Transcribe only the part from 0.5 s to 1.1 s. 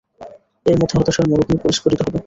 এর মাধ্যমে